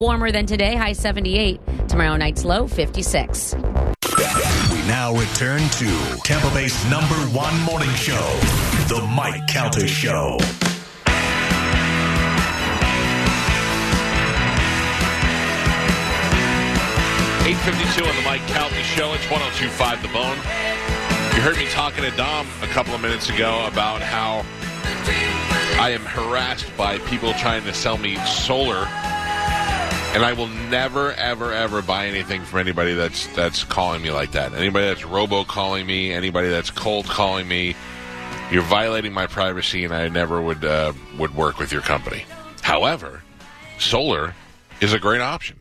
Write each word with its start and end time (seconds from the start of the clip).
Warmer 0.00 0.30
than 0.30 0.44
today, 0.44 0.74
high 0.76 0.92
78. 0.92 1.58
Tomorrow 1.88 2.18
night's 2.18 2.44
low 2.44 2.66
56. 2.68 3.54
We 3.54 4.76
now 4.86 5.14
return 5.14 5.60
to 5.60 6.18
Tampa 6.22 6.52
Bay's 6.52 6.84
number 6.90 7.14
one 7.34 7.58
morning 7.62 7.88
show, 7.94 8.38
The 8.90 9.00
Mike 9.16 9.46
Calta 9.48 9.88
Show. 9.88 10.36
Eight 17.46 17.56
fifty-two 17.58 18.04
on 18.04 18.16
the 18.16 18.22
Mike 18.22 18.44
Calta 18.48 18.74
Show. 18.82 19.14
It's 19.14 19.30
one 19.30 19.40
zero 19.40 19.52
two 19.54 19.68
five 19.68 20.02
The 20.02 20.08
Bone. 20.08 20.36
You 21.34 21.40
heard 21.42 21.56
me 21.56 21.66
talking 21.70 22.02
to 22.02 22.10
Dom 22.16 22.46
a 22.60 22.66
couple 22.66 22.92
of 22.92 23.00
minutes 23.00 23.30
ago 23.30 23.64
about 23.66 24.02
how 24.02 24.44
I 25.80 25.90
am 25.90 26.04
harassed 26.04 26.66
by 26.76 26.98
people 26.98 27.32
trying 27.34 27.62
to 27.64 27.72
sell 27.72 27.98
me 27.98 28.16
solar, 28.26 28.84
and 30.16 30.24
I 30.24 30.32
will 30.32 30.48
never, 30.48 31.12
ever, 31.12 31.52
ever 31.52 31.82
buy 31.82 32.06
anything 32.06 32.42
from 32.42 32.60
anybody 32.60 32.94
that's 32.94 33.26
that's 33.36 33.64
calling 33.64 34.00
me 34.00 34.10
like 34.10 34.32
that. 34.32 34.54
Anybody 34.54 34.86
that's 34.86 35.04
robo 35.04 35.44
calling 35.44 35.86
me, 35.86 36.10
anybody 36.10 36.48
that's 36.48 36.70
cold 36.70 37.04
calling 37.04 37.46
me, 37.46 37.76
you're 38.50 38.62
violating 38.62 39.12
my 39.12 39.26
privacy, 39.26 39.84
and 39.84 39.94
I 39.94 40.08
never 40.08 40.40
would 40.40 40.64
uh, 40.64 40.94
would 41.18 41.34
work 41.34 41.58
with 41.58 41.70
your 41.70 41.82
company. 41.82 42.24
However, 42.62 43.24
solar 43.78 44.34
is 44.80 44.94
a 44.94 44.98
great 44.98 45.20
option. 45.20 45.60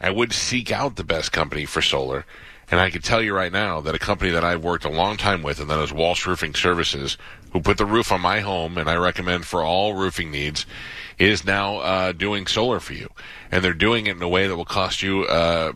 I 0.00 0.10
would 0.10 0.32
seek 0.32 0.70
out 0.70 0.94
the 0.94 1.02
best 1.02 1.32
company 1.32 1.64
for 1.66 1.82
solar. 1.82 2.24
And 2.70 2.78
I 2.78 2.90
can 2.90 3.02
tell 3.02 3.20
you 3.20 3.34
right 3.34 3.50
now 3.50 3.80
that 3.80 3.96
a 3.96 3.98
company 3.98 4.30
that 4.30 4.44
I've 4.44 4.62
worked 4.62 4.84
a 4.84 4.88
long 4.88 5.16
time 5.16 5.42
with, 5.42 5.58
and 5.58 5.68
that 5.68 5.80
is 5.80 5.92
Walsh 5.92 6.24
Roofing 6.24 6.54
Services, 6.54 7.18
who 7.52 7.60
put 7.60 7.78
the 7.78 7.84
roof 7.84 8.12
on 8.12 8.20
my 8.20 8.38
home, 8.38 8.78
and 8.78 8.88
I 8.88 8.94
recommend 8.94 9.44
for 9.44 9.64
all 9.64 9.94
roofing 9.94 10.30
needs, 10.30 10.66
is 11.18 11.44
now 11.44 11.78
uh, 11.78 12.12
doing 12.12 12.46
solar 12.46 12.78
for 12.78 12.92
you. 12.92 13.10
And 13.50 13.64
they're 13.64 13.74
doing 13.74 14.06
it 14.06 14.16
in 14.16 14.22
a 14.22 14.28
way 14.28 14.46
that 14.46 14.56
will 14.56 14.64
cost 14.64 15.02
you 15.02 15.24
uh, 15.24 15.72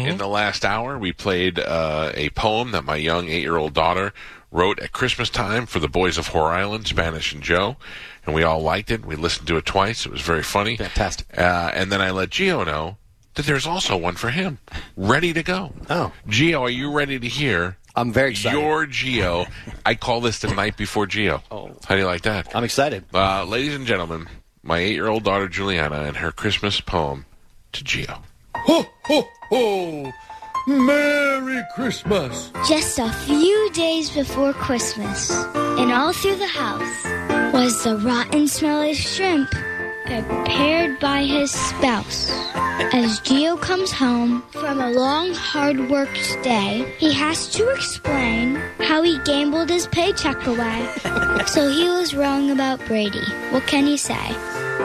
in 0.07 0.17
the 0.17 0.27
last 0.27 0.65
hour, 0.65 0.97
we 0.97 1.13
played 1.13 1.59
uh, 1.59 2.11
a 2.15 2.29
poem 2.31 2.71
that 2.71 2.83
my 2.83 2.95
young 2.95 3.29
eight 3.29 3.41
year 3.41 3.55
old 3.55 3.73
daughter 3.73 4.13
wrote 4.51 4.79
at 4.79 4.91
Christmas 4.91 5.29
time 5.29 5.65
for 5.65 5.79
the 5.79 5.87
boys 5.87 6.17
of 6.17 6.29
Whore 6.29 6.51
Island, 6.51 6.87
Spanish 6.87 7.33
and 7.33 7.43
Joe. 7.43 7.77
And 8.25 8.35
we 8.35 8.43
all 8.43 8.61
liked 8.61 8.91
it. 8.91 9.05
We 9.05 9.15
listened 9.15 9.47
to 9.47 9.57
it 9.57 9.65
twice. 9.65 10.05
It 10.05 10.11
was 10.11 10.21
very 10.21 10.43
funny. 10.43 10.77
Fantastic. 10.77 11.27
Uh, 11.37 11.71
and 11.73 11.91
then 11.91 12.01
I 12.01 12.11
let 12.11 12.29
Gio 12.29 12.65
know 12.65 12.97
that 13.35 13.45
there's 13.45 13.67
also 13.67 13.95
one 13.95 14.15
for 14.15 14.29
him, 14.29 14.59
ready 14.97 15.33
to 15.33 15.43
go. 15.43 15.73
Oh. 15.89 16.11
Gio, 16.27 16.61
are 16.61 16.69
you 16.69 16.91
ready 16.91 17.19
to 17.19 17.27
hear 17.27 17.77
I'm 17.95 18.11
very 18.11 18.31
excited. 18.31 18.59
your 18.59 18.85
Gio? 18.85 19.49
I 19.85 19.95
call 19.95 20.21
this 20.21 20.39
the 20.39 20.53
night 20.53 20.77
before 20.77 21.05
Gio. 21.07 21.41
Oh. 21.51 21.75
How 21.87 21.95
do 21.95 22.01
you 22.01 22.07
like 22.07 22.23
that? 22.23 22.55
I'm 22.55 22.63
excited. 22.63 23.05
Uh, 23.13 23.45
ladies 23.45 23.75
and 23.75 23.85
gentlemen, 23.85 24.27
my 24.63 24.79
eight 24.79 24.93
year 24.93 25.07
old 25.07 25.23
daughter 25.23 25.47
Juliana 25.47 26.01
and 26.03 26.17
her 26.17 26.31
Christmas 26.31 26.81
poem 26.81 27.25
to 27.71 27.83
Gio. 27.83 28.21
Ho, 28.55 28.85
ho, 29.05 29.23
ho! 29.49 30.11
Merry 30.67 31.63
Christmas! 31.73 32.51
Just 32.67 32.99
a 32.99 33.11
few 33.11 33.69
days 33.71 34.09
before 34.09 34.53
Christmas, 34.53 35.31
and 35.55 35.91
all 35.91 36.13
through 36.13 36.35
the 36.35 36.47
house 36.47 37.53
was 37.53 37.83
the 37.83 37.97
rotten 37.97 38.47
smell 38.47 38.81
of 38.81 38.95
shrimp 38.95 39.49
prepared 40.05 40.99
by 40.99 41.23
his 41.23 41.51
spouse. 41.51 42.29
As 42.93 43.19
Gio 43.21 43.59
comes 43.59 43.91
home 43.91 44.41
from 44.51 44.81
a 44.81 44.91
long, 44.91 45.33
hard 45.33 45.89
worked 45.89 46.37
day, 46.43 46.93
he 46.97 47.13
has 47.13 47.47
to 47.53 47.69
explain 47.69 48.55
how 48.79 49.01
he 49.01 49.19
gambled 49.25 49.69
his 49.69 49.87
paycheck 49.87 50.45
away. 50.45 50.89
so 51.47 51.69
he 51.69 51.87
was 51.87 52.15
wrong 52.15 52.51
about 52.51 52.83
Brady. 52.85 53.25
What 53.51 53.65
can 53.67 53.85
he 53.85 53.97
say? 53.97 54.35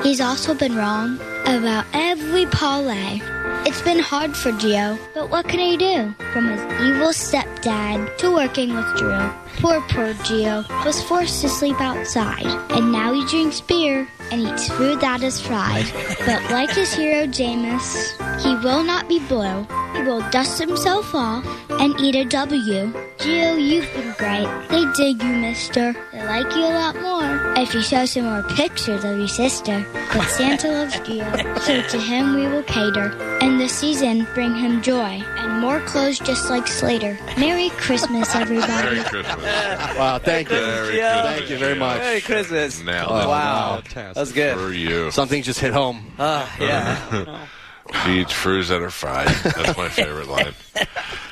He's 0.03 0.21
also 0.21 0.55
been 0.55 0.77
wrong 0.77 1.19
about 1.47 1.87
every 1.93 2.47
parlay. 2.47 3.21
It's 3.67 3.81
been 3.81 3.99
hard 3.99 4.37
for 4.37 4.53
Gio, 4.53 4.99
but 5.15 5.31
what 5.31 5.49
can 5.49 5.59
he 5.59 5.79
do? 5.79 6.15
From 6.33 6.49
his 6.49 6.61
evil 6.83 7.09
stepdad 7.09 8.15
to 8.19 8.31
working 8.31 8.75
with 8.75 8.85
Drew. 8.99 9.19
Poor, 9.57 9.81
poor 9.89 10.13
Gio 10.27 10.69
was 10.85 11.03
forced 11.03 11.41
to 11.41 11.49
sleep 11.49 11.81
outside, 11.81 12.45
and 12.71 12.93
now 12.93 13.15
he 13.15 13.25
drinks 13.27 13.63
beer 13.63 14.07
and 14.31 14.43
eats 14.43 14.69
food 14.69 15.01
that 15.01 15.23
is 15.23 15.41
fried. 15.41 15.87
But 16.27 16.43
like 16.51 16.71
his 16.71 16.93
hero 16.93 17.27
Jameis, 17.27 18.13
he 18.43 18.55
will 18.57 18.85
not 18.85 19.09
be 19.09 19.19
blue. 19.21 19.67
He 20.05 20.11
will 20.11 20.29
dust 20.29 20.59
himself 20.61 21.15
off 21.15 21.47
and 21.71 21.99
eat 21.99 22.15
a 22.15 22.27
W. 22.27 22.93
Geo, 23.19 23.55
you've 23.55 23.91
been 23.95 24.13
great. 24.19 24.47
They 24.69 24.85
dig 24.93 25.23
you, 25.23 25.33
mister. 25.33 25.95
They 26.13 26.23
like 26.27 26.55
you 26.55 26.61
a 26.63 26.75
lot 26.77 26.95
more 27.01 27.55
if 27.57 27.73
you 27.73 27.81
show 27.81 28.05
some 28.05 28.25
more 28.25 28.43
pictures 28.43 29.03
of 29.03 29.17
your 29.17 29.29
sister. 29.29 29.83
But 30.13 30.29
Santa 30.29 30.69
loves 30.69 31.01
Geo, 31.01 31.25
so 31.61 31.81
to 31.81 31.99
him 31.99 32.35
we 32.35 32.47
will 32.49 32.63
cater. 32.65 33.17
And 33.41 33.59
the 33.59 33.67
season 33.67 34.27
bring 34.35 34.55
him 34.55 34.83
joy 34.83 35.23
and 35.39 35.59
more 35.63 35.81
clothes 35.87 36.19
just 36.19 36.51
like 36.51 36.67
Slater. 36.69 37.19
Merry 37.39 37.71
Christmas, 37.71 38.35
everybody. 38.35 38.97
Merry 38.97 39.05
Christmas. 39.09 39.37
Wow, 39.97 40.19
thank 40.19 40.51
you. 40.51 40.57
Merry 40.57 40.99
Thank 40.99 41.23
Christmas, 41.39 41.51
you 41.51 41.57
very 41.59 41.79
much. 41.79 41.99
Merry 42.01 42.21
Christmas. 42.21 42.83
Nailed 42.83 43.09
Oh, 43.11 43.21
it. 43.23 43.27
wow. 43.27 43.83
That's 44.13 44.33
good. 44.33 44.59
For 44.59 44.71
you. 44.71 45.11
Something 45.13 45.43
just 45.43 45.61
hit 45.61 45.73
home. 45.73 46.13
Uh, 46.19 46.47
yeah. 46.61 47.47
She 48.05 48.21
eats 48.21 48.33
fruits 48.33 48.69
that 48.69 48.81
are 48.83 48.91
fried. 48.91 49.29
That's 49.29 49.77
my 49.77 49.89
favorite 49.89 50.29
line. 50.29 50.55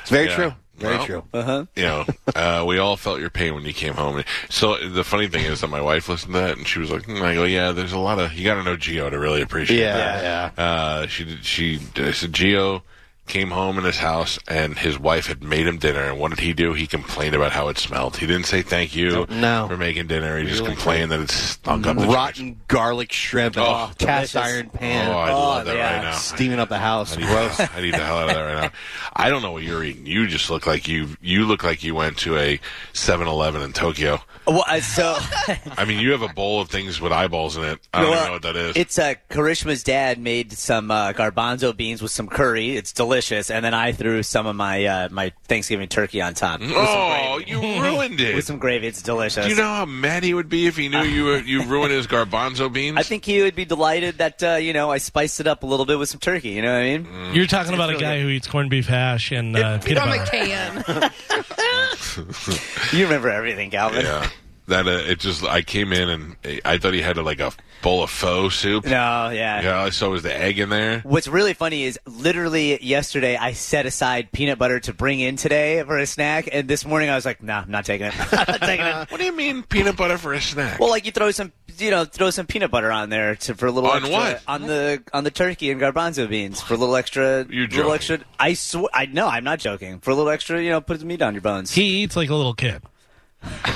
It's 0.01 0.09
very 0.09 0.27
Yeah. 0.27 0.35
true. 0.35 0.53
Very 0.77 0.97
Well, 0.97 1.05
true. 1.05 1.23
Uh-huh. 1.33 1.65
You 1.75 1.83
know, 1.83 2.05
uh, 2.35 2.63
we 2.67 2.79
all 2.79 2.97
felt 2.97 3.19
your 3.19 3.29
pain 3.29 3.53
when 3.53 3.63
you 3.63 3.73
came 3.73 3.93
home. 3.93 4.23
So 4.49 4.75
the 4.89 5.03
funny 5.03 5.27
thing 5.27 5.45
is 5.45 5.61
that 5.61 5.67
my 5.67 5.79
wife 5.81 6.09
listened 6.09 6.33
to 6.33 6.39
that 6.39 6.57
and 6.57 6.67
she 6.67 6.79
was 6.79 6.89
like, 6.89 7.05
hmm, 7.05 7.21
"I 7.21 7.35
go, 7.35 7.43
yeah, 7.43 7.71
there's 7.73 7.93
a 7.93 7.99
lot 7.99 8.17
of 8.19 8.33
you 8.33 8.43
got 8.43 8.55
to 8.55 8.63
know 8.63 8.75
Geo 8.75 9.09
to 9.09 9.17
really 9.19 9.41
appreciate 9.41 9.79
Yeah, 9.79 9.93
that." 9.97 10.23
yeah. 10.57 10.63
Uh, 10.63 11.07
she 11.07 11.25
did. 11.25 11.45
She 11.45 11.79
I 11.97 12.11
said 12.11 12.33
Geo 12.33 12.81
came 13.25 13.51
home 13.51 13.77
in 13.77 13.85
his 13.85 13.97
house 13.97 14.37
and 14.49 14.77
his 14.77 14.99
wife 14.99 15.27
had 15.27 15.41
made 15.41 15.65
him 15.65 15.77
dinner. 15.77 16.01
And 16.01 16.19
what 16.19 16.29
did 16.31 16.39
he 16.41 16.51
do? 16.53 16.73
He 16.73 16.85
complained 16.87 17.33
about 17.35 17.53
how 17.53 17.69
it 17.69 17.77
smelled. 17.77 18.17
He 18.17 18.27
didn't 18.27 18.45
say 18.47 18.61
thank 18.61 18.95
you 18.95 19.25
No. 19.29 19.65
for 19.69 19.77
making 19.77 20.07
dinner. 20.07 20.37
He 20.37 20.45
just 20.45 20.65
complained 20.65 21.09
that 21.11 21.21
it 21.21 21.31
stunk 21.31 21.87
up 21.87 21.97
the 21.97 22.05
Rotten 22.07 22.59
garlic 22.67 23.13
shrimp 23.13 23.55
in 23.55 23.63
Oh, 23.63 23.65
a 23.91 23.95
cast 23.97 24.33
delicious. 24.33 24.35
iron 24.35 24.71
Oh, 24.73 24.77
pan. 24.77 25.11
I 25.11 25.31
Oh, 25.31 25.37
love 25.39 25.65
that 25.65 25.75
yeah. 25.77 25.95
right 25.95 26.03
now. 26.03 26.11
Steaming 26.17 26.59
up 26.59 26.67
the 26.69 26.77
house. 26.77 27.15
I 27.15 27.21
need, 27.21 27.27
Gross. 27.27 27.59
I 27.59 27.81
need 27.81 27.93
the 27.93 28.03
hell 28.03 28.17
out 28.19 28.29
of 28.29 28.35
that 28.35 28.41
right 28.41 28.61
now. 28.63 28.71
I 29.15 29.29
don't 29.29 29.41
know 29.41 29.53
what 29.53 29.63
you're 29.63 29.83
eating. 29.85 30.05
You 30.05 30.27
just 30.27 30.49
look 30.49 30.67
like 30.67 30.87
you. 30.89 31.15
You 31.21 31.45
look 31.45 31.63
like 31.63 31.81
you 31.81 31.95
went 31.95 32.17
to 32.19 32.37
a 32.37 32.59
7-Eleven 32.93 33.61
in 33.61 33.71
Tokyo. 33.71 34.19
Well, 34.45 34.65
uh, 34.67 34.81
so 34.81 35.15
I 35.77 35.85
mean, 35.85 35.99
you 36.01 36.11
have 36.11 36.21
a 36.23 36.27
bowl 36.33 36.59
of 36.59 36.67
things 36.69 36.99
with 36.99 37.13
eyeballs 37.13 37.55
in 37.55 37.63
it. 37.63 37.79
I 37.93 38.01
don't 38.01 38.09
well, 38.11 38.19
even 38.19 38.27
know 38.27 38.33
what 38.33 38.41
that 38.41 38.55
is. 38.57 38.75
It's 38.75 38.99
uh, 38.99 39.13
Karishma's 39.29 39.81
dad 39.83 40.19
made 40.19 40.51
some 40.51 40.91
uh, 40.91 41.13
garbanzo 41.13 41.75
beans 41.75 42.01
with 42.01 42.11
some 42.11 42.27
curry. 42.27 42.75
It's 42.75 42.91
delicious. 42.91 43.12
Delicious, 43.13 43.51
and 43.51 43.63
then 43.63 43.73
I 43.73 43.91
threw 43.91 44.23
some 44.23 44.47
of 44.47 44.55
my 44.55 44.85
uh, 44.85 45.09
my 45.11 45.31
Thanksgiving 45.43 45.87
turkey 45.87 46.21
on 46.21 46.33
top. 46.33 46.61
Oh, 46.63 47.39
you 47.45 47.59
ruined 47.61 48.19
it. 48.21 48.35
with 48.35 48.45
some 48.45 48.57
gravy. 48.57 48.87
It's 48.87 49.01
delicious. 49.01 49.45
Do 49.45 49.49
you 49.51 49.55
know 49.55 49.63
how 49.63 49.85
mad 49.85 50.23
he 50.23 50.33
would 50.33 50.49
be 50.49 50.65
if 50.65 50.75
he 50.75 50.89
knew 50.89 51.03
you 51.03 51.25
were, 51.25 51.37
you 51.39 51.63
ruined 51.63 51.91
his 51.93 52.07
garbanzo 52.07 52.71
beans? 52.73 52.97
I 52.99 53.03
think 53.03 53.23
he 53.25 53.41
would 53.43 53.55
be 53.55 53.65
delighted 53.65 54.17
that 54.17 54.41
uh, 54.43 54.55
you 54.55 54.73
know 54.73 54.89
I 54.91 54.97
spiced 54.97 55.39
it 55.39 55.47
up 55.47 55.61
a 55.63 55.65
little 55.65 55.85
bit 55.85 55.99
with 55.99 56.09
some 56.09 56.19
turkey. 56.19 56.49
You 56.49 56.61
know 56.63 56.73
what 56.73 56.79
I 56.81 56.97
mean? 56.97 57.05
Mm. 57.05 57.35
You're 57.35 57.45
talking 57.47 57.73
about 57.73 57.91
a 57.91 57.97
guy 57.97 58.19
who 58.21 58.29
eats 58.29 58.47
corned 58.47 58.69
beef 58.69 58.87
hash 58.87 59.31
and 59.31 59.55
uh, 59.55 59.77
peanut 59.79 60.03
From 60.03 60.11
a 60.13 60.17
butter. 60.17 60.31
can. 60.31 61.11
You 62.93 63.05
remember 63.05 63.29
everything, 63.29 63.71
Calvin. 63.71 64.05
Yeah, 64.05 64.29
that 64.67 64.87
uh, 64.87 64.91
it 64.91 65.19
just 65.19 65.43
I 65.43 65.61
came 65.61 65.91
in 65.93 66.09
and 66.09 66.35
I 66.65 66.77
thought 66.77 66.93
he 66.93 67.01
had 67.01 67.17
like 67.17 67.39
a 67.39 67.51
bowl 67.81 68.01
of 68.03 68.09
pho 68.09 68.47
soup. 68.49 68.85
No, 68.85 68.91
yeah. 69.29 69.61
Yeah, 69.61 69.79
all 69.79 69.85
I 69.87 69.89
saw 69.89 70.09
was 70.09 70.23
the 70.23 70.33
egg 70.33 70.57
in 70.59 70.69
there. 70.69 70.99
What's 71.01 71.27
really 71.27 71.53
funny 71.53 71.83
is 71.83 71.99
literally 72.05 72.81
yesterday 72.83 73.35
I 73.35 73.51
set 73.53 73.85
aside 73.85 74.31
peanut 74.31 74.57
butter 74.57 74.79
to 74.81 74.93
bring 74.93 75.19
in 75.19 75.35
today 75.35 75.83
for 75.83 75.97
a 75.97 76.05
snack, 76.05 76.47
and 76.51 76.67
this 76.67 76.85
morning 76.85 77.09
I 77.09 77.15
was 77.15 77.25
like, 77.25 77.43
nah, 77.43 77.59
I'm 77.61 77.71
not 77.71 77.85
taking 77.85 78.07
it. 78.07 78.13
I'm 78.33 78.45
not 78.47 78.61
taking 78.61 78.85
it. 78.85 78.93
What 79.11 79.19
do 79.19 79.25
you 79.25 79.35
mean 79.35 79.63
peanut 79.63 79.97
butter 79.97 80.17
for 80.17 80.33
a 80.33 80.41
snack? 80.41 80.79
Well, 80.79 80.89
like 80.89 81.05
you 81.05 81.11
throw 81.11 81.31
some, 81.31 81.51
you 81.77 81.91
know, 81.91 82.05
throw 82.05 82.29
some 82.29 82.45
peanut 82.47 82.71
butter 82.71 82.91
on 82.91 83.09
there 83.09 83.35
to, 83.35 83.55
for 83.55 83.65
a 83.67 83.71
little 83.71 83.89
On 83.89 83.97
extra, 83.97 84.13
what? 84.17 84.41
on 84.47 84.61
the 84.63 85.03
on 85.13 85.23
the 85.25 85.31
turkey 85.31 85.71
and 85.71 85.81
garbanzo 85.81 86.29
beans 86.29 86.61
for 86.61 86.73
a 86.73 86.77
little 86.77 86.95
extra. 86.95 87.45
You're 87.49 87.67
little 87.67 87.77
joking. 87.77 87.93
extra. 87.95 88.19
I 88.39 88.53
sw- 88.53 88.89
I 88.93 89.07
know 89.07 89.27
I'm 89.27 89.43
not 89.43 89.59
joking. 89.59 89.99
For 89.99 90.11
a 90.11 90.15
little 90.15 90.31
extra, 90.31 90.61
you 90.63 90.69
know, 90.69 90.79
put 90.81 90.99
some 90.99 91.07
meat 91.09 91.21
on 91.21 91.33
your 91.33 91.41
bones. 91.41 91.71
He 91.73 91.83
eats 92.03 92.15
like 92.15 92.29
a 92.29 92.35
little 92.35 92.53
kid. 92.53 92.81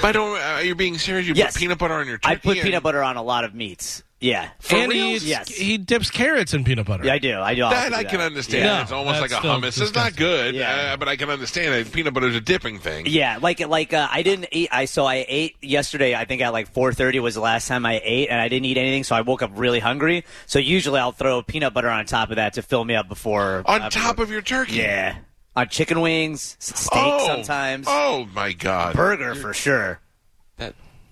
I 0.04 0.12
don't. 0.12 0.38
Uh, 0.40 0.60
you're 0.64 0.76
being 0.76 0.98
serious. 0.98 1.28
You 1.28 1.34
Yes. 1.36 1.54
put 1.54 1.60
peanut 1.62 1.78
butter 1.78 1.94
on 1.96 2.08
your 2.08 2.18
turkey. 2.18 2.34
I 2.34 2.36
put 2.38 2.58
and- 2.58 2.66
peanut 2.66 2.84
butter 2.84 3.04
on 3.04 3.18
a 3.18 3.24
lot 3.24 3.44
of 3.44 3.54
meats. 3.54 4.04
Yeah, 4.20 4.50
and 4.72 4.92
real? 4.92 5.10
he 5.10 5.14
eats, 5.16 5.24
Yes. 5.26 5.48
he 5.48 5.78
dips 5.78 6.10
carrots 6.10 6.56
in 6.56 6.64
peanut 6.64 6.88
butter. 6.88 7.06
yeah, 7.06 7.14
I 7.14 7.20
do. 7.20 7.40
I 7.40 7.54
do. 7.54 7.62
That 7.62 7.90
do 7.90 7.96
I 7.98 8.04
can 8.04 8.20
understand. 8.20 8.66
Yeah. 8.66 8.82
it's 8.82 8.92
almost 8.92 9.20
That's 9.20 9.32
like 9.32 9.40
a 9.40 9.44
still 9.44 9.60
hummus. 9.62 9.68
It's 9.68 9.78
not 9.94 10.06
disgusting. 10.16 10.16
good, 10.26 10.56
Yeah. 10.56 10.94
uh, 10.94 10.98
but 10.98 11.08
I 11.08 11.18
can 11.18 11.30
understand 11.30 11.76
it. 11.76 11.92
Peanut 11.92 12.16
butter 12.16 12.28
is 12.28 12.36
a 12.36 12.42
dipping 12.42 12.80
thing. 12.80 13.06
Yeah, 13.06 13.38
like 13.40 13.60
like 13.60 13.94
uh, 13.94 14.08
I 14.12 14.24
didn't 14.24 14.48
eat. 14.52 14.70
I 14.72 14.86
so 14.86 15.06
I 15.06 15.24
ate 15.28 15.58
yesterday. 15.62 16.16
I 16.16 16.26
think 16.26 16.42
at 16.42 16.52
like 16.52 16.74
four 16.74 16.94
thirty 16.94 17.20
was 17.20 17.36
the 17.36 17.42
last 17.42 17.68
time 17.68 17.86
I 17.86 18.02
ate, 18.04 18.30
and 18.30 18.42
I 18.42 18.48
didn't 18.48 18.66
eat 18.66 18.78
anything. 18.78 19.04
So 19.04 19.16
I 19.16 19.22
woke 19.22 19.44
up 19.44 19.52
really 19.54 19.80
hungry. 19.80 20.26
So 20.48 20.58
usually 20.58 21.00
I'll 21.00 21.12
throw 21.12 21.44
peanut 21.44 21.76
butter 21.76 21.90
on 21.92 22.04
top 22.08 22.32
of 22.32 22.38
that 22.38 22.54
to 22.54 22.64
fill 22.64 22.86
me 22.86 22.96
up 22.96 23.08
before. 23.08 23.62
On 23.68 23.84
uh, 23.84 23.90
top 23.92 24.18
of 24.18 24.32
your 24.32 24.42
turkey. 24.42 24.78
yeah, 24.78 25.18
on 25.58 25.68
chicken 25.70 26.00
wings, 26.00 26.56
steak 26.60 26.88
Oh. 26.94 27.26
sometimes, 27.28 27.88
Oh 27.90 28.28
my 28.34 28.54
god. 28.54 28.96
burger 28.96 29.36
for 29.36 29.54
sure. 29.54 30.00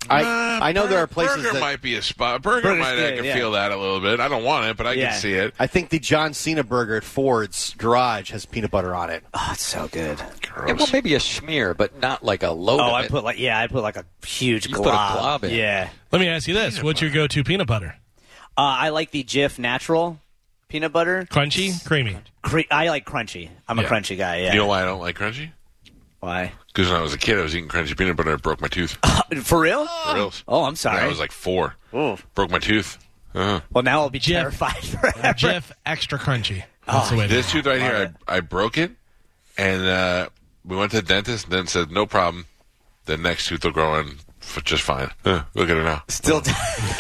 I 0.07 0.21
Uh, 0.21 0.59
I 0.62 0.71
know 0.71 0.86
there 0.86 1.00
are 1.00 1.07
places 1.07 1.38
Burger 1.38 1.53
that 1.53 1.59
might 1.62 1.81
be 1.81 1.95
a 1.95 2.01
spot. 2.03 2.44
Burger 2.44 2.62
Burger's 2.62 2.80
might. 2.80 3.03
I 3.07 3.15
can 3.15 3.25
yeah. 3.25 3.33
feel 3.33 3.53
that 3.53 3.71
a 3.71 3.75
little 3.75 4.00
bit. 4.00 4.19
I 4.19 4.27
don't 4.27 4.44
want 4.44 4.68
it, 4.68 4.77
but 4.77 4.86
I 4.86 4.92
Yeah. 4.94 5.09
can 5.09 5.19
see 5.19 5.33
it. 5.33 5.56
I 5.57 5.65
think 5.65 5.89
the 5.89 5.97
John 5.97 6.36
Cena 6.36 6.63
burger 6.63 6.95
at 6.97 7.03
Ford's 7.03 7.74
garage 7.74 8.30
has 8.30 8.45
peanut 8.45 8.69
butter 8.69 8.94
on 8.94 9.09
it. 9.09 9.24
Oh, 9.33 9.50
it's 9.53 9.63
so 9.63 9.88
good. 9.88 10.18
Gross. 10.44 10.68
Yeah, 10.68 10.74
well, 10.74 10.88
maybe 10.94 11.15
a 11.15 11.18
schmear, 11.19 11.75
but 11.75 12.00
not 12.00 12.24
like 12.24 12.44
a 12.44 12.51
load 12.51 12.81
Oh, 12.81 12.86
of 12.89 12.94
I 12.94 13.03
it. 13.06 13.09
put 13.09 13.24
like 13.24 13.39
yeah, 13.39 13.59
I 13.59 13.65
put 13.65 13.81
like 13.81 13.95
a 13.97 14.06
huge 14.24 14.68
You 14.68 14.75
put 14.75 14.81
a 14.81 14.92
glob. 14.92 15.19
glob 15.19 15.44
in. 15.45 15.56
Yeah, 15.56 15.89
Let 16.12 16.21
me 16.21 16.27
ask 16.27 16.47
you 16.47 16.53
this: 16.53 16.83
What's 16.83 17.01
your 17.01 17.09
go-to 17.09 17.44
peanut 17.44 17.65
butter? 17.65 17.95
uh, 18.56 18.62
I 18.62 18.89
like 18.89 19.09
the 19.09 19.24
Jif 19.24 19.57
natural 19.57 20.19
peanut 20.75 20.92
butter. 20.92 21.25
Crunchy, 21.31 21.86
creamy. 21.88 22.18
Cre- 22.42 22.68
I 22.69 22.89
like 22.89 23.06
crunchy. 23.06 23.50
I'm 23.66 23.77
Yeah. 23.80 23.86
a 23.86 23.88
crunchy 23.88 24.18
guy. 24.18 24.39
Yeah. 24.39 24.51
You 24.51 24.60
know 24.60 24.66
why 24.68 24.81
I 24.81 24.86
don't 24.86 25.00
like 25.00 25.18
crunchy? 25.18 25.51
why? 26.19 26.51
Because 26.68 26.89
when 26.89 27.00
I 27.00 27.01
was 27.01 27.13
a 27.13 27.18
kid, 27.18 27.38
I 27.39 27.44
was 27.44 27.56
eating 27.56 27.69
crunchy 27.69 27.98
peanut 27.98 28.18
butter. 28.18 28.31
and 28.31 28.39
It 28.39 28.44
broke 28.44 28.60
my 28.60 28.68
tooth. 28.68 28.98
For 29.44 29.60
real? 29.62 29.86
For 29.88 30.16
reals. 30.16 30.44
Oh, 30.50 30.63
I'm 30.63 30.69
When 30.69 30.75
sorry. 30.75 31.00
I 31.00 31.07
was 31.07 31.18
like 31.19 31.31
four. 31.31 31.75
Ooh. 31.94 32.18
Broke 32.33 32.50
my 32.51 32.60
tooth. 32.60 32.98
Uh-huh. 33.33 33.62
Well, 33.72 33.83
now 33.83 34.01
I'll 34.01 34.10
be 34.10 34.19
Jeff. 34.19 34.42
terrified 34.42 34.83
forever. 34.83 35.33
Jeff 35.38 35.72
extra 35.86 36.18
crunchy. 36.19 36.63
That's 36.88 37.10
the 37.10 37.16
way 37.18 37.28
to 37.28 37.33
This 37.33 37.51
tooth 37.51 37.66
right 37.66 37.80
here, 37.80 38.13
I, 38.28 38.38
I 38.38 38.39
broke 38.42 38.78
it, 38.78 38.92
and 39.57 39.86
uh, 39.86 40.30
we 40.66 40.75
went 40.75 40.92
to 40.92 40.98
the 41.01 41.07
dentist, 41.07 41.45
and 41.45 41.54
then 41.54 41.68
said, 41.68 41.89
no 41.92 42.06
problem. 42.06 42.48
The 43.06 43.16
next 43.18 43.48
tooth 43.48 43.63
will 43.63 43.71
grow 43.71 43.98
in 44.00 44.07
f- 44.10 44.25
just 44.63 44.83
fine. 44.83 45.12
Huh, 45.24 45.44
look 45.53 45.69
at 45.69 45.77
it 45.77 45.83
now. 45.83 46.03
Still, 46.07 46.42
Jim 46.42 46.53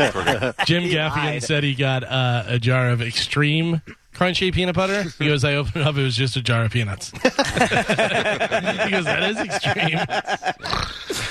Gaffigan 0.89 1.15
lied. 1.15 1.43
said 1.43 1.63
he 1.63 1.75
got 1.75 2.03
uh, 2.03 2.43
a 2.47 2.59
jar 2.59 2.89
of 2.89 3.01
extreme 3.01 3.81
crunchy 4.15 4.53
peanut 4.53 4.75
butter. 4.75 5.03
He 5.19 5.25
goes, 5.27 5.43
I 5.43 5.55
opened 5.55 5.77
it 5.77 5.87
up, 5.87 5.95
it 5.97 6.03
was 6.03 6.15
just 6.15 6.35
a 6.37 6.41
jar 6.41 6.63
of 6.65 6.71
peanuts. 6.71 7.09
he 7.11 7.19
goes, 7.19 9.05
that 9.05 9.23
is 9.23 9.37
extreme. 9.39 9.99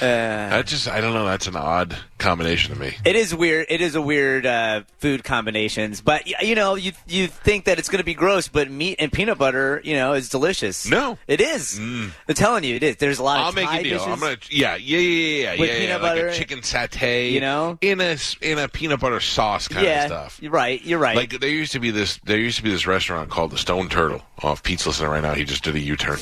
That 0.00 0.66
just, 0.66 0.88
I 0.88 1.00
don't 1.00 1.14
know. 1.14 1.26
That's 1.26 1.46
an 1.46 1.54
odd 1.56 1.96
combination 2.18 2.74
to 2.74 2.80
me. 2.80 2.96
it 3.04 3.14
is 3.16 3.32
weird. 3.34 3.66
It 3.68 3.80
is 3.80 3.94
a 3.94 4.02
weird 4.02 4.44
uh, 4.44 4.82
food 4.98 5.22
combinations, 5.22 6.00
but 6.00 6.22
y- 6.26 6.32
you 6.42 6.54
know, 6.56 6.74
you 6.74 6.92
you 7.06 7.28
think 7.28 7.66
that 7.66 7.78
it's 7.78 7.88
going 7.88 7.98
to 8.00 8.04
be 8.04 8.14
gross, 8.14 8.48
but 8.48 8.68
meat 8.70 8.96
and 8.98 9.12
peanut 9.12 9.38
butter, 9.38 9.80
you 9.84 9.94
know, 9.94 10.14
is 10.14 10.28
delicious. 10.28 10.86
No. 10.88 11.18
it 11.28 11.40
is. 11.40 11.78
I'm 11.78 12.12
telling 12.34 12.64
you, 12.64 12.74
it 12.76 12.82
is. 12.82 12.96
There's 12.96 13.18
a 13.20 13.22
lot 13.22 13.38
of 13.40 13.46
I'll 13.46 13.52
make 13.52 13.66
Thai 13.66 13.78
a 13.78 13.82
deal. 13.84 13.98
dishes. 13.98 14.12
I'm 14.12 14.18
gonna, 14.20 14.36
yeah, 14.50 14.74
yeah, 14.76 14.98
yeah, 14.98 15.52
yeah, 15.54 15.60
With 15.60 15.68
yeah, 15.68 15.74
yeah, 15.76 15.80
peanut 15.86 16.02
like 16.02 16.10
butter, 16.16 16.26
a 16.28 16.34
chicken 16.34 16.58
satay, 16.60 17.30
you 17.30 17.40
know? 17.40 17.78
in 17.80 18.00
a 18.00 18.04
s- 18.04 18.36
in 18.40 18.58
a 18.58 18.68
peanut 18.68 18.98
butter 19.00 19.20
sauce 19.20 19.68
kind 19.68 19.86
yeah, 19.86 20.02
of 20.04 20.08
stuff. 20.08 20.38
you're 20.42 20.50
right. 20.52 20.82
You're 20.84 20.98
right. 20.98 21.16
Like 21.16 21.38
there 21.38 21.48
used 21.50 21.72
to 21.72 21.80
be 21.80 21.90
this, 21.92 22.18
there 22.30 22.38
used 22.38 22.58
to 22.58 22.62
be 22.62 22.70
this 22.70 22.86
restaurant 22.86 23.28
called 23.28 23.50
the 23.50 23.58
Stone 23.58 23.88
Turtle. 23.88 24.22
off 24.42 24.62
Pete's 24.62 24.86
listening 24.86 25.10
right 25.10 25.22
now, 25.22 25.34
he 25.34 25.44
just 25.44 25.64
did 25.64 25.74
a 25.74 25.80
U-turn. 25.80 26.18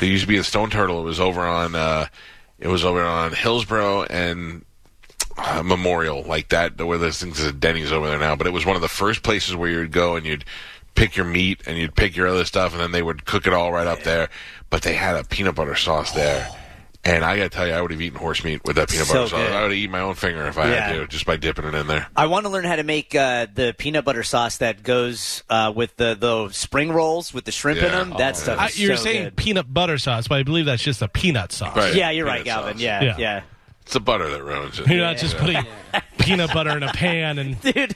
there 0.00 0.08
used 0.08 0.24
to 0.24 0.28
be 0.28 0.36
a 0.36 0.44
Stone 0.44 0.70
Turtle. 0.70 1.00
It 1.00 1.04
was 1.04 1.20
over 1.20 1.42
on, 1.42 1.76
uh, 1.76 2.06
it 2.58 2.66
was 2.66 2.84
over 2.84 3.02
on 3.04 3.32
Hillsborough 3.32 4.02
and 4.04 4.64
uh, 5.38 5.62
Memorial, 5.64 6.24
like 6.24 6.48
that. 6.48 6.80
Where 6.84 6.98
there's 6.98 7.20
things 7.20 7.40
a 7.40 7.52
Denny's 7.52 7.92
over 7.92 8.08
there 8.08 8.18
now, 8.18 8.34
but 8.34 8.48
it 8.48 8.52
was 8.52 8.66
one 8.66 8.74
of 8.74 8.82
the 8.82 8.88
first 8.88 9.22
places 9.22 9.54
where 9.54 9.70
you'd 9.70 9.92
go 9.92 10.16
and 10.16 10.26
you'd 10.26 10.44
pick 10.96 11.16
your 11.16 11.26
meat 11.26 11.62
and 11.66 11.78
you'd 11.78 11.94
pick 11.94 12.16
your 12.16 12.26
other 12.26 12.44
stuff, 12.44 12.72
and 12.72 12.80
then 12.80 12.90
they 12.90 13.02
would 13.02 13.24
cook 13.24 13.46
it 13.46 13.52
all 13.52 13.70
right 13.70 13.86
up 13.86 14.02
there. 14.02 14.30
But 14.70 14.82
they 14.82 14.94
had 14.94 15.14
a 15.14 15.22
peanut 15.22 15.54
butter 15.54 15.76
sauce 15.76 16.10
there. 16.10 16.48
And 17.06 17.22
I 17.22 17.36
gotta 17.36 17.50
tell 17.50 17.66
you, 17.66 17.74
I 17.74 17.82
would 17.82 17.90
have 17.90 18.00
eaten 18.00 18.18
horse 18.18 18.42
meat 18.44 18.62
with 18.64 18.76
that 18.76 18.88
peanut 18.88 19.06
So 19.06 19.12
butter 19.14 19.28
sauce. 19.28 19.38
good. 19.40 19.52
I 19.52 19.62
would 19.62 19.70
have 19.72 19.78
eaten 19.78 19.90
my 19.92 20.00
own 20.00 20.14
finger 20.14 20.46
if 20.46 20.56
I 20.56 20.70
Yeah. 20.70 20.88
had 20.88 20.92
to, 20.94 21.06
just 21.06 21.26
by 21.26 21.36
dipping 21.36 21.66
it 21.66 21.74
in 21.74 21.86
there. 21.86 22.06
I 22.16 22.26
want 22.26 22.46
to 22.46 22.50
learn 22.50 22.64
how 22.64 22.76
to 22.76 22.82
make 22.82 23.14
uh, 23.14 23.46
the 23.52 23.74
peanut 23.76 24.04
butter 24.06 24.22
sauce 24.22 24.56
that 24.58 24.82
goes 24.82 25.42
uh, 25.50 25.70
with 25.74 25.94
the 25.96 26.14
the 26.18 26.48
spring 26.50 26.90
rolls 26.92 27.34
with 27.34 27.44
the 27.44 27.52
shrimp 27.52 27.82
in 27.82 27.92
them. 27.92 28.14
That 28.16 28.36
stuff. 28.38 28.58
I, 28.58 28.66
is 28.68 28.80
you're 28.80 28.96
so 28.96 29.02
saying 29.04 29.24
good. 29.24 29.36
peanut 29.36 29.72
butter 29.72 29.98
sauce, 29.98 30.28
but 30.28 30.36
I 30.38 30.42
believe 30.44 30.64
that's 30.64 30.82
just 30.82 31.02
a 31.02 31.08
peanut 31.08 31.52
sauce. 31.52 31.76
Right. 31.76 31.94
Yeah, 31.94 32.10
you're 32.10 32.24
right, 32.26 32.42
Peanut 32.42 32.46
Galvin. 32.46 32.72
sauce. 32.74 32.80
Yeah, 32.82 33.02
Yeah. 33.02 33.14
yeah. 33.18 33.42
It's 33.84 33.92
the 33.92 34.00
butter 34.00 34.28
that 34.30 34.42
ruins 34.42 34.78
it. 34.80 34.86
You're 34.88 34.98
not 34.98 35.18
just 35.18 35.36
putting 35.36 35.62
peanut 36.18 36.52
butter 36.54 36.74
in 36.76 36.82
a 36.82 36.88
pan 36.92 37.38
and 37.38 37.60
Dude, 37.74 37.94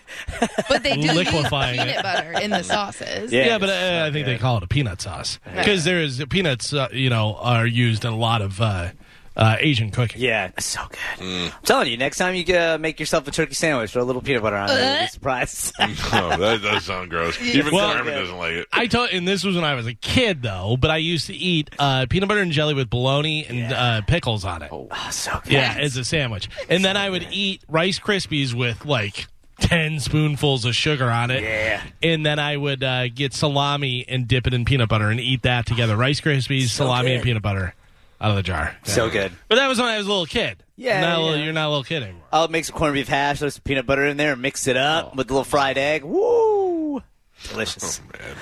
But 0.69 0.83
they 0.83 0.95
do 0.95 1.01
use 1.01 1.15
Liquefying 1.15 1.79
peanut 1.79 1.97
it. 1.97 2.03
butter 2.03 2.33
in 2.33 2.51
the 2.51 2.63
sauces. 2.63 3.33
Yeah. 3.33 3.47
yeah, 3.47 3.59
but 3.59 3.71
uh, 3.71 4.05
I 4.07 4.13
think 4.13 4.27
they 4.27 4.37
call 4.37 4.59
it 4.59 4.63
a 4.63 4.67
peanut 4.67 5.01
sauce 5.01 5.39
because 5.57 5.85
there 5.85 6.01
is 6.01 6.23
peanuts. 6.29 6.73
Uh, 6.75 6.89
you 6.93 7.09
know, 7.09 7.37
are 7.37 7.67
used 7.67 8.05
in 8.05 8.13
a 8.13 8.17
lot 8.17 8.43
of 8.43 8.61
uh, 8.61 8.91
uh, 9.39 9.57
Asian 9.61 9.91
cooking. 9.91 10.21
Yeah, 10.21 10.49
it's 10.49 10.67
so 10.67 10.81
good. 10.89 11.25
Mm. 11.25 11.47
I'm 11.57 11.63
telling 11.63 11.91
you, 11.91 11.97
next 11.97 12.19
time 12.19 12.35
you 12.35 12.55
uh, 12.55 12.77
make 12.79 12.99
yourself 12.99 13.27
a 13.29 13.31
turkey 13.31 13.55
sandwich, 13.55 13.93
throw 13.93 14.03
a 14.03 14.05
little 14.05 14.21
peanut 14.21 14.43
butter 14.43 14.57
on 14.57 14.69
it. 14.69 14.75
You'll 14.75 15.01
be 15.01 15.07
surprised. 15.07 15.73
oh, 15.81 16.37
that 16.37 16.61
does 16.61 16.85
sound 16.85 17.11
gross. 17.11 17.41
Even 17.41 17.73
Well- 17.73 17.95
Carmen 17.95 18.15
doesn't 18.15 18.37
like 18.37 18.53
it. 18.53 18.69
I 18.73 18.89
told, 18.89 19.11
and 19.11 19.27
this 19.27 19.45
was 19.45 19.55
when 19.55 19.65
I 19.65 19.75
was 19.75 19.87
a 19.87 19.95
kid 19.95 20.43
though. 20.43 20.77
But 20.79 20.91
I 20.91 20.97
used 20.97 21.29
to 21.29 21.35
eat 21.35 21.71
uh, 21.79 22.07
peanut 22.11 22.29
butter 22.29 22.41
and 22.41 22.51
jelly 22.51 22.75
with 22.75 22.91
bologna 22.91 23.47
and 23.47 23.73
uh, 23.73 24.03
pickles 24.03 24.45
on 24.45 24.63
it. 24.63 24.71
oh, 24.73 24.89
so 25.11 25.41
good. 25.45 25.53
Yeah, 25.53 25.77
as 25.79 25.97
a 25.97 26.05
sandwich, 26.05 26.49
and 26.69 26.85
then 26.85 26.97
I 26.97 27.09
would 27.09 27.29
eat 27.31 27.63
Rice 27.69 27.99
Krispies 27.99 28.53
with 28.53 28.85
like. 28.85 29.27
10 29.61 29.99
spoonfuls 29.99 30.65
of 30.65 30.73
sugar 30.77 31.11
on 31.11 31.33
it. 31.33 31.43
Yeah. 31.43 31.83
And 32.01 32.25
then 32.25 32.39
I 32.39 32.57
would 32.57 32.85
uh, 32.85 33.09
get 33.09 33.35
salami 33.35 34.05
and 34.09 34.29
dip 34.29 34.47
it 34.47 34.55
in 34.55 34.65
peanut 34.65 34.89
butter 34.89 35.11
and 35.11 35.19
eat 35.19 35.43
that 35.43 35.67
together. 35.67 35.97
Rice 35.97 36.21
Krispies, 36.21 36.69
salami, 36.69 37.15
and 37.15 37.25
peanut 37.25 37.43
butter 37.43 37.75
out 38.21 38.31
of 38.31 38.37
the 38.37 38.43
jar. 38.43 38.77
So 38.85 39.09
good. 39.11 39.33
But 39.49 39.57
that 39.57 39.69
was 39.69 39.79
when 39.79 39.89
I 39.89 39.99
was 39.99 40.07
a 40.07 40.11
little 40.11 40.27
kid. 40.27 40.63
Yeah, 40.77 41.01
Not 41.01 41.19
a 41.19 41.21
little- 41.23 41.37
yeah. 41.39 41.45
you're 41.45 41.53
not 41.53 41.67
a 41.67 41.71
little 41.71 41.85
kid 41.85 42.03
anymore. 42.03 42.23
I'll 42.33 42.49
make 42.49 42.65
some 42.65 42.77
corned 42.77 42.95
beef 42.95 43.09
hash, 43.09 43.39
throw 43.41 43.49
some 43.49 43.63
peanut 43.65 43.87
butter 43.87 44.05
in 44.07 44.17
there, 44.17 44.33
and 44.35 44.43
mix 44.43 44.67
it 44.67 44.77
up 44.77 45.11
Oh. 45.13 45.17
with 45.17 45.31
a 45.31 45.33
little 45.33 45.45
fried 45.45 45.77
egg. 45.79 46.05
Woo! 46.05 47.03
Delicious. 47.51 48.01
Oh 48.03 48.19
man, 48.19 48.37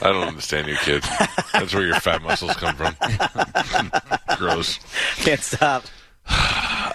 I 0.00 0.12
don't 0.12 0.26
understand 0.28 0.66
you 0.66 0.74
kids. 0.76 1.08
That's 1.52 1.72
where 1.72 1.84
your 1.86 2.00
fat 2.00 2.20
muscles 2.22 2.54
come 2.56 2.74
from. 2.76 2.96
Gross. 4.38 4.78
Can't 5.16 5.40
stop. 5.40 5.84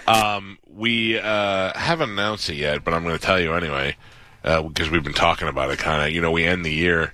Um, 0.06 0.58
we 0.66 1.18
uh, 1.18 1.76
haven't 1.76 2.10
announced 2.10 2.48
it 2.50 2.56
yet, 2.56 2.84
but 2.84 2.94
I'm 2.94 3.02
going 3.04 3.16
to 3.16 3.22
tell 3.22 3.40
you 3.40 3.54
anyway 3.54 3.96
uh, 4.44 4.62
because 4.62 4.90
we've 4.90 5.02
been 5.02 5.14
talking 5.14 5.48
about 5.48 5.70
it. 5.70 5.78
Kind 5.78 6.02
of, 6.06 6.10
you 6.14 6.20
know, 6.20 6.30
we 6.30 6.44
end 6.44 6.64
the 6.64 6.72
year 6.72 7.12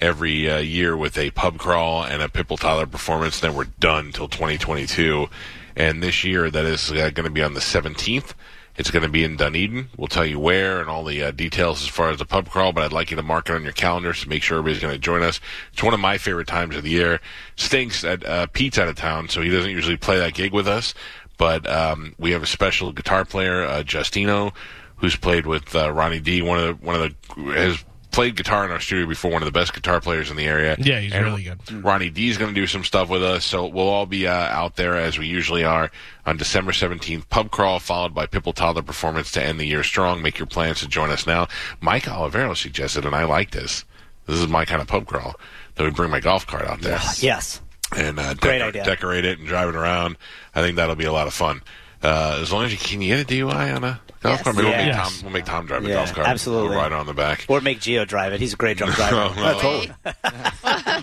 every 0.00 0.50
uh, 0.50 0.58
year 0.58 0.96
with 0.96 1.16
a 1.16 1.30
pub 1.30 1.58
crawl 1.58 2.04
and 2.04 2.22
a 2.22 2.28
Pipple 2.28 2.56
Tyler 2.56 2.86
performance. 2.86 3.40
Then 3.40 3.54
we're 3.54 3.64
done 3.64 4.12
till 4.12 4.28
2022, 4.28 5.28
and 5.76 6.02
this 6.02 6.24
year 6.24 6.50
that 6.50 6.64
is 6.64 6.90
uh, 6.90 7.10
going 7.10 7.24
to 7.24 7.30
be 7.30 7.42
on 7.42 7.54
the 7.54 7.60
17th. 7.60 8.34
It's 8.76 8.90
going 8.90 9.04
to 9.04 9.08
be 9.08 9.22
in 9.22 9.36
Dunedin. 9.36 9.88
We'll 9.96 10.08
tell 10.08 10.26
you 10.26 10.40
where 10.40 10.80
and 10.80 10.90
all 10.90 11.04
the 11.04 11.22
uh, 11.22 11.30
details 11.30 11.82
as 11.82 11.88
far 11.88 12.10
as 12.10 12.18
the 12.18 12.24
pub 12.24 12.48
crawl, 12.48 12.72
but 12.72 12.82
I'd 12.82 12.92
like 12.92 13.10
you 13.10 13.16
to 13.16 13.22
mark 13.22 13.48
it 13.48 13.54
on 13.54 13.62
your 13.62 13.72
calendar 13.72 14.12
to 14.12 14.28
make 14.28 14.42
sure 14.42 14.58
everybody's 14.58 14.82
going 14.82 14.94
to 14.94 14.98
join 14.98 15.22
us. 15.22 15.40
It's 15.72 15.82
one 15.82 15.94
of 15.94 16.00
my 16.00 16.18
favorite 16.18 16.48
times 16.48 16.74
of 16.74 16.82
the 16.82 16.90
year. 16.90 17.20
Stinks 17.54 18.02
that 18.02 18.26
uh, 18.26 18.46
Pete's 18.48 18.78
out 18.78 18.88
of 18.88 18.96
town, 18.96 19.28
so 19.28 19.42
he 19.42 19.48
doesn't 19.48 19.70
usually 19.70 19.96
play 19.96 20.18
that 20.18 20.34
gig 20.34 20.52
with 20.52 20.66
us. 20.66 20.92
But 21.36 21.68
um, 21.70 22.14
we 22.18 22.32
have 22.32 22.42
a 22.42 22.46
special 22.46 22.92
guitar 22.92 23.24
player, 23.24 23.64
uh, 23.64 23.84
Justino, 23.84 24.52
who's 24.96 25.16
played 25.16 25.46
with 25.46 25.74
uh, 25.74 25.92
Ronnie 25.92 26.20
D. 26.20 26.42
One 26.42 26.58
of 26.58 26.80
the 26.80 26.86
one 26.86 27.00
of 27.00 27.02
the 27.02 27.42
has 27.54 27.84
played 28.14 28.36
guitar 28.36 28.64
in 28.64 28.70
our 28.70 28.80
studio 28.80 29.06
before. 29.06 29.30
One 29.30 29.42
of 29.42 29.46
the 29.46 29.52
best 29.52 29.74
guitar 29.74 30.00
players 30.00 30.30
in 30.30 30.36
the 30.36 30.46
area. 30.46 30.76
Yeah, 30.78 31.00
he's 31.00 31.12
And 31.12 31.24
really 31.24 31.42
good. 31.44 31.84
Ronnie 31.84 32.10
D 32.10 32.28
is 32.30 32.38
going 32.38 32.54
to 32.54 32.60
do 32.60 32.66
some 32.66 32.84
stuff 32.84 33.08
with 33.08 33.22
us, 33.22 33.44
so 33.44 33.66
we'll 33.66 33.88
all 33.88 34.06
be 34.06 34.26
uh, 34.26 34.32
out 34.32 34.76
there 34.76 34.96
as 34.96 35.18
we 35.18 35.26
usually 35.26 35.64
are 35.64 35.90
on 36.24 36.36
December 36.36 36.72
17th. 36.72 37.28
Pub 37.28 37.50
crawl 37.50 37.78
followed 37.80 38.14
by 38.14 38.26
Pipple 38.26 38.52
Toddler 38.52 38.82
performance 38.82 39.30
to 39.32 39.42
end 39.42 39.58
the 39.60 39.66
year 39.66 39.82
strong. 39.82 40.22
Make 40.22 40.38
your 40.38 40.46
plans 40.46 40.80
to 40.80 40.88
join 40.88 41.10
us 41.10 41.26
now. 41.26 41.48
Mike 41.80 42.04
Olivero 42.04 42.56
suggested, 42.56 43.04
and 43.04 43.14
I 43.14 43.24
like 43.24 43.50
this. 43.50 43.84
This 44.26 44.38
is 44.38 44.48
my 44.48 44.64
kind 44.64 44.80
of 44.80 44.88
pub 44.88 45.06
crawl. 45.06 45.34
That 45.74 45.82
would 45.82 45.94
bring 45.96 46.10
my 46.10 46.20
golf 46.20 46.46
cart 46.46 46.64
out 46.64 46.80
there 46.80 46.98
Yes. 47.20 47.60
and 47.96 48.18
uh, 48.18 48.34
Great 48.34 48.62
idea. 48.62 48.84
decorate 48.84 49.24
it 49.24 49.38
and 49.38 49.46
drive 49.48 49.68
it 49.68 49.74
around. 49.74 50.16
I 50.54 50.62
think 50.62 50.76
that'll 50.76 50.94
be 50.94 51.04
a 51.04 51.12
lot 51.12 51.26
of 51.26 51.34
fun. 51.34 51.60
Uh, 52.04 52.38
as 52.42 52.52
long 52.52 52.64
as 52.64 52.72
you 52.72 52.78
can 52.78 53.00
you 53.00 53.16
get 53.16 53.30
a 53.30 53.34
DUI 53.34 53.74
on 53.74 53.82
a 53.84 54.00
golf 54.20 54.36
Yes. 54.36 54.42
cart? 54.42 54.56
Maybe 54.56 54.68
we'll, 54.68 54.76
make 54.76 54.86
Yes. 54.86 54.96
Tom, 55.16 55.22
we'll 55.24 55.32
make 55.32 55.44
Tom 55.46 55.66
drive 55.66 55.84
a 55.84 55.88
Yeah, 55.88 55.94
golf 55.94 56.14
cart. 56.14 56.26
absolutely. 56.28 56.68
We'll 56.70 56.78
ride 56.78 56.92
on 56.92 57.06
the 57.06 57.14
back. 57.14 57.46
Or 57.48 57.60
make 57.62 57.80
Geo 57.80 58.04
drive 58.04 58.32
it. 58.34 58.40
He's 58.40 58.52
a 58.52 58.56
great 58.56 58.76
drunk 58.76 58.94
driver. 58.96 59.34
No. 59.34 59.86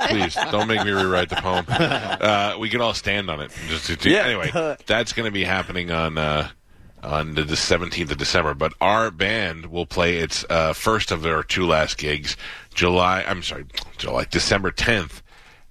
Please 0.10 0.36
don't 0.51 0.67
make 0.67 0.84
me 0.86 0.91
rewrite 0.91 1.29
the 1.29 1.36
poem. 1.38 1.65
Uh, 2.22 2.55
we 2.60 2.70
can 2.70 2.81
all 2.81 2.93
stand 2.93 3.29
on 3.31 3.39
it. 3.41 3.51
Just 3.67 3.88
to, 3.88 3.96
to- 3.96 4.10
Yeah. 4.10 4.20
Anyway, 4.25 4.77
that's 4.86 5.13
going 5.13 5.25
to 5.25 5.31
be 5.31 5.43
happening 5.43 5.89
on 5.91 6.17
uh, 6.20 6.50
on 7.03 7.34
the 7.34 7.55
seventeenth 7.58 8.12
of 8.12 8.17
December. 8.17 8.53
But 8.53 8.74
our 8.79 9.10
band 9.10 9.65
will 9.67 9.86
play 9.88 10.17
its 10.17 10.46
uh, 10.50 10.74
first 10.74 11.12
of 11.12 11.24
their 11.24 11.41
two 11.43 11.65
last 11.65 11.98
gigs, 11.98 12.38
July. 12.75 13.24
I'm 13.27 13.41
sorry, 13.41 13.65
July 13.98 14.25
December 14.29 14.70
tenth 14.72 15.24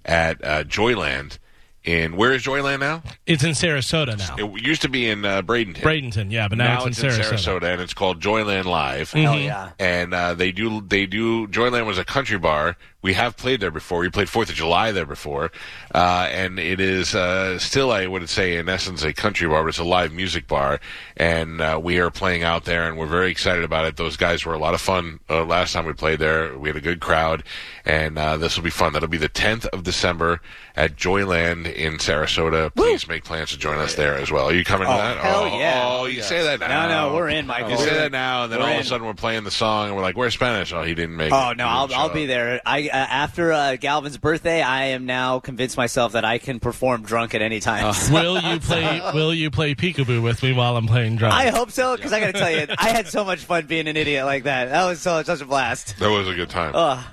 at 0.03 0.43
uh, 0.43 0.63
Joyland. 0.65 1.37
In 1.83 2.15
where 2.15 2.31
is 2.31 2.43
Joyland 2.43 2.79
now? 2.81 3.01
It's 3.25 3.43
in 3.43 3.51
Sarasota 3.51 4.15
now. 4.15 4.35
It 4.37 4.61
used 4.61 4.83
to 4.83 4.89
be 4.89 5.09
in 5.09 5.25
uh, 5.25 5.41
Bradenton. 5.41 5.77
Bradenton, 5.77 6.31
yeah, 6.31 6.47
but 6.47 6.59
now, 6.59 6.79
now 6.79 6.85
it's 6.85 7.01
in 7.01 7.09
Sarasota. 7.09 7.59
Sarasota, 7.59 7.73
and 7.73 7.81
it's 7.81 7.95
called 7.95 8.19
Joyland 8.19 8.65
Live. 8.65 9.11
Hell 9.11 9.35
yeah. 9.35 9.71
And 9.79 10.13
uh, 10.13 10.35
they 10.35 10.51
do 10.51 10.81
they 10.81 11.07
do 11.07 11.47
Joyland 11.47 11.87
was 11.87 11.97
a 11.97 12.05
country 12.05 12.37
bar. 12.37 12.77
We 13.03 13.13
have 13.13 13.35
played 13.35 13.59
there 13.61 13.71
before. 13.71 13.99
We 13.99 14.09
played 14.09 14.29
Fourth 14.29 14.49
of 14.49 14.55
July 14.55 14.91
there 14.91 15.07
before, 15.07 15.51
uh, 15.93 16.27
and 16.31 16.59
it 16.59 16.79
is 16.79 17.15
uh, 17.15 17.57
still 17.57 17.91
I 17.91 18.05
would 18.05 18.29
say 18.29 18.57
in 18.57 18.69
essence 18.69 19.03
a 19.03 19.11
country 19.11 19.47
bar, 19.47 19.63
but 19.63 19.69
it's 19.69 19.79
a 19.79 19.83
live 19.83 20.13
music 20.13 20.47
bar. 20.47 20.79
And 21.17 21.61
uh, 21.61 21.79
we 21.81 21.99
are 21.99 22.11
playing 22.11 22.43
out 22.43 22.65
there, 22.65 22.87
and 22.87 22.97
we're 22.97 23.07
very 23.07 23.31
excited 23.31 23.63
about 23.63 23.85
it. 23.85 23.97
Those 23.97 24.17
guys 24.17 24.45
were 24.45 24.53
a 24.53 24.59
lot 24.59 24.73
of 24.75 24.81
fun 24.81 25.19
uh, 25.29 25.43
last 25.45 25.73
time 25.73 25.85
we 25.85 25.93
played 25.93 26.19
there. 26.19 26.57
We 26.57 26.69
had 26.69 26.75
a 26.75 26.81
good 26.81 26.99
crowd, 26.99 27.43
and 27.85 28.17
uh, 28.19 28.37
this 28.37 28.55
will 28.55 28.63
be 28.63 28.69
fun. 28.69 28.93
That'll 28.93 29.07
be 29.09 29.17
the 29.17 29.29
10th 29.29 29.65
of 29.67 29.83
December 29.83 30.39
at 30.75 30.95
Joyland 30.95 31.71
in 31.73 31.97
Sarasota. 31.97 32.73
Please 32.75 33.07
make 33.07 33.23
plans 33.23 33.49
to 33.51 33.57
join 33.57 33.77
us 33.79 33.95
there 33.95 34.15
as 34.15 34.31
well. 34.31 34.45
Are 34.49 34.53
you 34.53 34.63
coming 34.63 34.87
to 34.87 34.93
Oh, 34.93 34.97
that? 34.97 35.17
hell 35.17 35.43
oh, 35.51 35.59
yeah. 35.59 35.81
Oh, 35.83 36.05
you 36.05 36.21
say 36.21 36.43
that 36.43 36.59
now. 36.59 36.87
No, 36.87 37.09
no, 37.09 37.15
we're 37.15 37.29
in, 37.29 37.45
Mike. 37.47 37.67
You 37.69 37.77
say 37.77 37.89
in. 37.89 37.95
that 37.95 38.11
now, 38.11 38.43
and 38.43 38.51
then 38.53 38.59
We're 38.59 38.65
all 38.67 38.73
of 38.75 38.79
a 38.81 38.83
sudden 38.83 39.05
we're 39.07 39.13
playing 39.13 39.43
the 39.43 39.51
song, 39.51 39.87
and 39.87 39.95
we're 39.95 40.01
like, 40.01 40.17
"Where's 40.17 40.33
Spanish?" 40.33 40.71
Oh, 40.71 40.83
he 40.83 40.93
didn't 40.95 41.17
make. 41.17 41.31
Oh 41.33 41.49
it. 41.49 41.57
no, 41.57 41.65
I'll 41.67 41.93
I'll 41.93 42.09
be 42.13 42.25
there. 42.25 42.61
I 42.65 42.89
uh, 42.91 42.95
after 42.95 43.51
uh, 43.51 43.75
Galvin's 43.79 44.17
birthday, 44.17 44.61
I 44.61 44.85
am 44.87 45.05
now 45.05 45.39
convinced 45.39 45.77
myself 45.77 46.13
that 46.13 46.25
I 46.25 46.37
can 46.37 46.59
perform 46.59 47.03
drunk 47.03 47.33
at 47.35 47.41
any 47.41 47.59
time. 47.59 47.93
will 48.11 48.39
you 48.39 48.59
play? 48.59 49.01
Will 49.13 49.33
you 49.33 49.49
play 49.51 49.75
peekaboo 49.75 50.21
with 50.21 50.43
me 50.43 50.53
while 50.53 50.77
I'm 50.77 50.87
playing 50.87 51.15
drunk? 51.17 51.33
I 51.33 51.49
hope 51.49 51.71
so 51.71 51.95
because 51.95 52.13
I 52.13 52.19
got 52.19 52.27
to 52.27 52.33
tell 52.33 52.51
you, 52.51 52.67
I 52.77 52.89
had 52.89 53.07
so 53.07 53.23
much 53.25 53.39
fun 53.39 53.65
being 53.67 53.87
an 53.87 53.97
idiot 53.97 54.25
like 54.25 54.43
that. 54.43 54.69
That 54.69 54.85
was 54.85 55.01
so 55.01 55.21
such 55.23 55.41
a 55.41 55.45
blast. 55.45 55.97
That 55.99 56.09
was 56.09 56.27
a 56.27 56.35
good 56.35 56.49
time. 56.49 56.71
Ugh. 56.75 57.03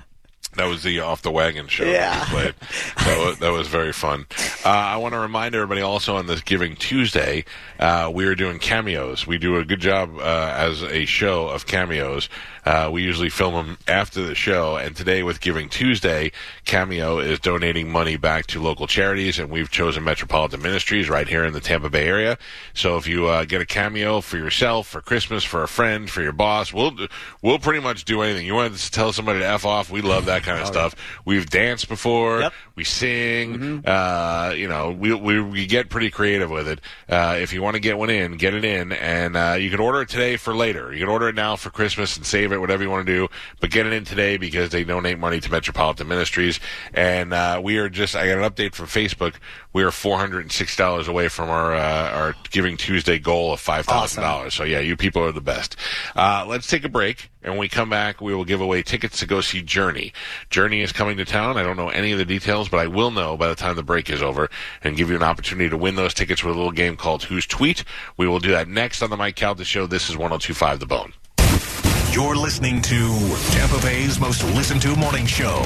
That 0.55 0.65
was 0.65 0.81
the 0.81 0.99
off 1.01 1.21
the 1.21 1.31
wagon 1.31 1.67
show 1.67 1.83
Yeah. 1.83 2.09
that 2.09 2.27
we 2.27 2.33
played. 2.33 2.55
That 3.05 3.25
was, 3.25 3.39
that 3.39 3.51
was 3.51 3.67
very 3.67 3.93
fun. 3.93 4.25
Uh, 4.65 4.69
I 4.69 4.97
want 4.97 5.13
to 5.13 5.19
remind 5.19 5.53
everybody 5.53 5.81
also 5.81 6.15
on 6.15 6.25
this 6.25 6.41
Giving 6.41 6.75
Tuesday, 6.75 7.45
uh, 7.79 8.09
we 8.11 8.25
are 8.25 8.33
doing 8.33 8.57
cameos. 8.57 9.27
We 9.27 9.37
do 9.37 9.57
a 9.57 9.63
good 9.63 9.79
job 9.79 10.17
uh, 10.17 10.53
as 10.57 10.81
a 10.81 11.05
show 11.05 11.47
of 11.47 11.67
cameos. 11.67 12.29
Uh, 12.69 12.87
we 12.87 13.01
usually 13.01 13.29
film 13.29 13.55
them 13.55 13.77
after 13.87 14.21
the 14.21 14.35
show, 14.35 14.77
and 14.77 14.95
today 14.95 15.23
with 15.23 15.41
Giving 15.41 15.69
Tuesday, 15.69 16.31
Cameo 16.65 17.17
is 17.17 17.39
donating 17.39 17.91
money 17.91 18.15
back 18.15 18.45
to 18.45 18.61
local 18.61 18.85
charities, 18.85 19.39
and 19.39 19.49
we've 19.49 19.71
chosen 19.71 20.03
Metropolitan 20.03 20.61
Ministries 20.61 21.09
right 21.09 21.27
here 21.27 21.43
in 21.43 21.53
the 21.53 21.61
Tampa 21.61 21.89
Bay 21.89 22.07
area. 22.07 22.37
So 22.75 22.95
if 22.97 23.07
you 23.07 23.25
uh, 23.25 23.45
get 23.45 23.59
a 23.59 23.65
cameo 23.65 24.21
for 24.21 24.37
yourself, 24.37 24.85
for 24.85 25.01
Christmas, 25.01 25.43
for 25.43 25.63
a 25.63 25.67
friend, 25.67 26.07
for 26.07 26.21
your 26.21 26.31
boss, 26.31 26.71
we'll 26.71 26.91
we'll 27.41 27.57
pretty 27.57 27.79
much 27.79 28.05
do 28.05 28.21
anything. 28.21 28.45
You 28.45 28.53
want 28.53 28.75
to 28.75 28.91
tell 28.91 29.13
somebody 29.13 29.39
to 29.39 29.47
f 29.47 29.65
off? 29.65 29.89
We 29.89 30.01
love 30.01 30.25
that 30.25 30.43
kind 30.43 30.59
of 30.61 30.67
stuff. 30.67 30.93
We've 31.25 31.49
danced 31.49 31.89
before. 31.89 32.41
Yep. 32.41 32.53
We 32.75 32.83
sing. 32.83 33.83
Uh, 33.83 34.53
you 34.55 34.67
know, 34.67 34.91
we, 34.91 35.11
we 35.11 35.41
we 35.41 35.65
get 35.65 35.89
pretty 35.89 36.11
creative 36.11 36.51
with 36.51 36.67
it. 36.67 36.81
Uh, 37.09 37.39
if 37.41 37.51
you 37.51 37.63
want 37.63 37.77
to 37.77 37.79
get 37.79 37.97
one 37.97 38.11
in, 38.11 38.37
get 38.37 38.53
it 38.53 38.63
in, 38.63 38.91
and 38.91 39.35
uh, 39.35 39.55
you 39.59 39.71
can 39.71 39.79
order 39.79 40.03
it 40.03 40.09
today 40.09 40.37
for 40.37 40.53
later. 40.53 40.93
You 40.93 40.99
can 40.99 41.09
order 41.09 41.29
it 41.29 41.35
now 41.35 41.55
for 41.55 41.71
Christmas 41.71 42.15
and 42.15 42.23
save 42.25 42.51
it, 42.51 42.58
whatever 42.61 42.83
you 42.83 42.89
want 42.89 43.05
to 43.05 43.13
do. 43.13 43.27
But 43.59 43.71
get 43.71 43.85
it 43.85 43.93
in 43.93 44.05
today 44.05 44.37
because 44.37 44.69
they 44.69 44.83
donate 44.83 45.19
money 45.19 45.39
to 45.39 45.51
Metropolitan 45.51 46.07
Ministries, 46.07 46.59
and 46.93 47.33
uh, 47.33 47.61
we 47.63 47.77
are 47.77 47.89
just. 47.89 48.15
I 48.15 48.27
got 48.27 48.37
an 48.37 48.49
update 48.49 48.73
from 48.73 48.87
Facebook. 48.87 49.35
We 49.73 49.83
are 49.83 49.91
four 49.91 50.17
hundred 50.17 50.41
and 50.41 50.51
six 50.51 50.75
dollars 50.75 51.07
away 51.07 51.27
from 51.29 51.49
our 51.49 51.73
uh, 51.73 52.11
our 52.11 52.35
Giving 52.51 52.77
Tuesday 52.77 53.19
goal 53.19 53.53
of 53.53 53.59
five 53.59 53.85
thousand 53.85 54.23
dollars. 54.23 54.53
So 54.53 54.63
yeah, 54.63 54.79
you 54.79 54.95
people 54.95 55.23
are 55.23 55.31
the 55.31 55.41
best. 55.41 55.75
Uh, 56.15 56.45
let's 56.47 56.67
take 56.67 56.83
a 56.83 56.89
break, 56.89 57.29
and 57.43 57.53
when 57.53 57.59
we 57.59 57.69
come 57.69 57.89
back, 57.89 58.21
we 58.21 58.33
will 58.33 58.45
give 58.45 58.61
away 58.61 58.81
tickets 58.83 59.19
to 59.19 59.25
go 59.25 59.41
see 59.41 59.61
Journey. 59.61 60.13
Journey 60.49 60.81
is 60.81 60.91
coming 60.91 61.17
to 61.17 61.25
town. 61.25 61.57
I 61.57 61.63
don't 61.63 61.77
know 61.77 61.89
any 61.89 62.11
of 62.11 62.17
the 62.17 62.25
details, 62.25 62.69
but 62.69 62.79
I 62.79 62.87
will 62.87 63.11
know 63.11 63.37
by 63.37 63.47
the 63.47 63.55
time 63.55 63.75
the 63.75 63.83
break 63.83 64.09
is 64.09 64.21
over, 64.21 64.49
and 64.83 64.97
give 64.97 65.09
you 65.09 65.15
an 65.15 65.23
opportunity 65.23 65.69
to 65.69 65.77
win 65.77 65.95
those 65.95 66.13
tickets 66.13 66.43
with 66.43 66.55
a 66.55 66.57
little 66.57 66.71
game 66.71 66.97
called 66.97 67.23
Who's 67.23 67.45
Tweet. 67.45 67.83
We 68.17 68.27
will 68.27 68.39
do 68.39 68.51
that 68.51 68.67
next 68.67 69.01
on 69.01 69.09
the 69.09 69.17
Mike 69.17 69.35
Calta 69.35 69.63
Show. 69.63 69.87
This 69.87 70.09
is 70.09 70.15
102.5 70.15 70.79
The 70.79 70.85
Bone. 70.85 71.13
You're 72.19 72.35
listening 72.35 72.81
to 72.81 73.37
Tampa 73.51 73.79
Bay's 73.81 74.19
most 74.19 74.43
listened 74.43 74.81
to 74.81 74.93
morning 74.97 75.25
show, 75.25 75.63